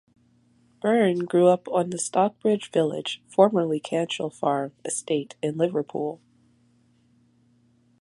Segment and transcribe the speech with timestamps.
[0.81, 6.19] Byrne grew up on the Stockbridge Village (formerly Cantril Farm) estate in Liverpool.